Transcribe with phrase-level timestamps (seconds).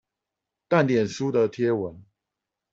[0.67, 2.03] 但臉書的貼文